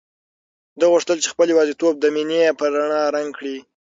[0.79, 3.57] ده غوښتل چې خپله یوازیتوب د مینې په رڼا رنګ کړي.